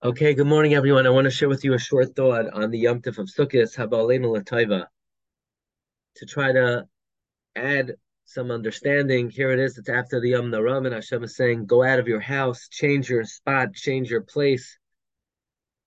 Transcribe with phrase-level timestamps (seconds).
[0.00, 1.08] Okay, good morning, everyone.
[1.08, 3.76] I want to share with you a short thought on the Yom Tov of Sukkot,
[3.76, 4.86] Habalenu Lataiva,
[6.14, 6.86] to try to
[7.56, 9.28] add some understanding.
[9.28, 9.76] Here it is.
[9.76, 13.10] It's after the Yom Naram, and Hashem is saying, "Go out of your house, change
[13.10, 14.78] your spot, change your place."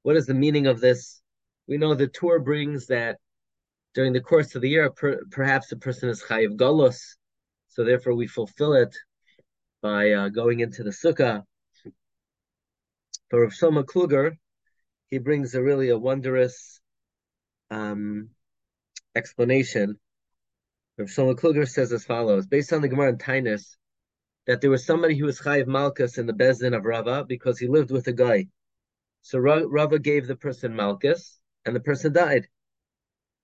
[0.02, 1.22] What is the meaning of this?
[1.68, 3.18] We know the Torah brings that
[3.94, 7.16] during the course of the year, per, perhaps the person is chayiv galus,
[7.70, 8.94] so therefore we fulfill it
[9.82, 11.46] by uh, going into the sukkah.
[13.32, 14.38] But Rav Shlomo Kluger,
[15.10, 16.82] he brings a really a wondrous
[17.70, 18.32] um,
[19.16, 19.98] explanation.
[20.98, 23.78] Rav Shlomo Kluger says as follows: based on the Gemara in Taanis,
[24.48, 27.58] that there was somebody who was chayiv malchus in the beis din of Rava because
[27.58, 28.48] he lived with a guy.
[29.22, 32.50] So Rava gave the person malchus, and the person died.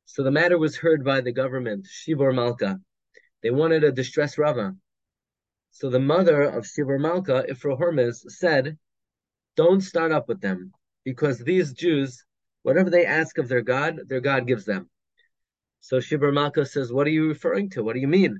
[0.03, 2.81] So the matter was heard by the government, Shibor Malka.
[3.41, 4.75] They wanted to distress Rava.
[5.71, 8.77] So the mother of Shibor Malka, Ifra Hormuz, said,
[9.57, 10.71] don't start up with them
[11.03, 12.23] because these Jews,
[12.63, 14.89] whatever they ask of their God, their God gives them.
[15.81, 17.83] So Shibor Malka says, what are you referring to?
[17.83, 18.37] What do you mean?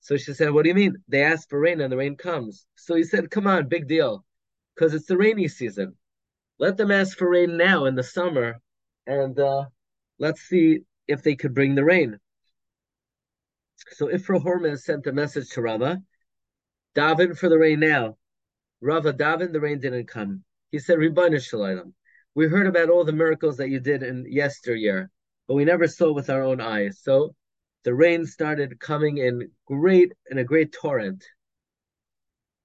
[0.00, 0.96] So she said, what do you mean?
[1.06, 2.66] They ask for rain and the rain comes.
[2.76, 4.24] So he said, come on, big deal,
[4.74, 5.94] because it's the rainy season.
[6.58, 8.60] Let them ask for rain now in the summer,
[9.06, 9.64] and uh,
[10.18, 12.18] let's see if they could bring the rain.
[13.92, 16.00] So Ifra Hormuz sent a message to Rava,
[16.94, 18.16] daven for the rain now.
[18.82, 20.42] Rava daven, the rain didn't come.
[20.72, 21.94] He said, Ribbana Shalom,
[22.34, 25.08] we heard about all the miracles that you did in yesteryear,
[25.46, 26.98] but we never saw with our own eyes.
[27.00, 27.36] So
[27.84, 31.24] the rain started coming in great in a great torrent.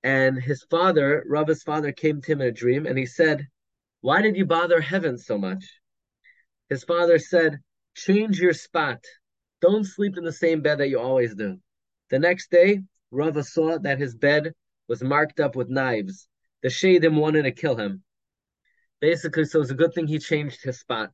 [0.01, 3.47] And his father, Rava's father, came to him in a dream and he said,
[4.01, 5.65] Why did you bother heaven so much?
[6.67, 7.59] His father said,
[7.95, 9.03] Change your spot.
[9.61, 11.59] Don't sleep in the same bed that you always do.
[12.09, 12.81] The next day,
[13.11, 14.53] Rava saw that his bed
[14.87, 16.27] was marked up with knives.
[16.63, 18.03] The Shadim wanted to kill him.
[18.99, 21.11] Basically, so it's a good thing he changed his spot.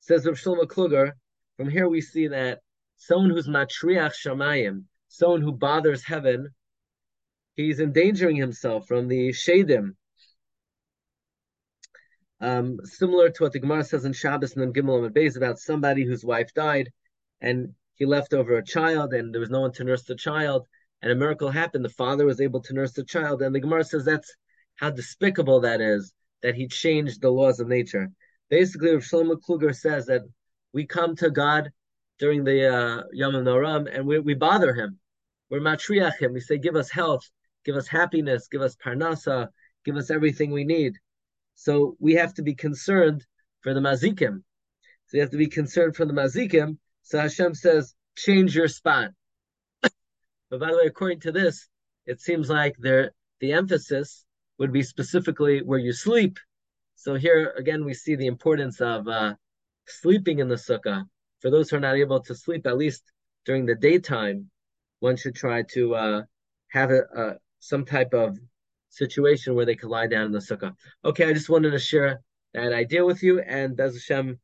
[0.00, 1.12] Says Rav Shlomo Kluger,
[1.56, 2.60] from here we see that
[2.96, 6.48] someone who's matriach shamayim, someone who bothers heaven,
[7.54, 9.94] he's endangering himself from the Shadim.
[12.40, 15.60] Um, similar to what the Gemara says in Shabbos and then Gimel and Beis about
[15.60, 16.90] somebody whose wife died
[17.40, 20.66] and he left over a child and there was no one to nurse the child
[21.02, 21.84] and a miracle happened.
[21.84, 23.42] The father was able to nurse the child.
[23.42, 24.34] And the Gemara says that's
[24.76, 28.10] how despicable that is, that he changed the laws of nature.
[28.48, 30.22] Basically, Rav Shlomo Kluger says that
[30.72, 31.70] we come to God
[32.18, 34.98] during the uh, Yom Noram and we, we bother him.
[35.50, 36.32] We're matriach him.
[36.32, 37.28] We say, give us health,
[37.64, 39.48] give us happiness, give us parnasa,
[39.84, 40.94] give us everything we need.
[41.54, 43.26] So we have to be concerned
[43.60, 44.42] for the mazikim.
[45.06, 46.78] So you have to be concerned for the mazikim.
[47.02, 49.10] So Hashem says, change your spot.
[50.52, 51.66] But by the way, according to this,
[52.04, 54.26] it seems like there the emphasis
[54.58, 56.38] would be specifically where you sleep.
[56.94, 59.32] So here again, we see the importance of uh,
[59.86, 61.04] sleeping in the sukkah.
[61.40, 63.02] For those who are not able to sleep, at least
[63.46, 64.50] during the daytime,
[65.00, 66.22] one should try to uh,
[66.68, 68.38] have a, some type of
[68.90, 70.74] situation where they could lie down in the sukkah.
[71.02, 72.18] Okay, I just wanted to shiur
[72.52, 74.38] that idea with you, and Bez Hashem,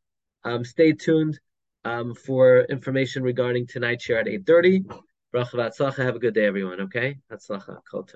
[0.45, 1.39] um, stay tuned
[1.85, 4.87] um, for information regarding tonight's share at 8.30.
[5.35, 7.19] Have a good day, everyone, okay?
[7.31, 8.09] Hatzlacha, kol